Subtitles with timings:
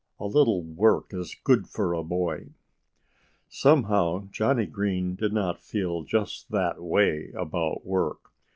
[0.19, 2.47] "A little work is good for a boy."
[3.49, 8.31] Somehow Johnnie Green did not feel just that way about work.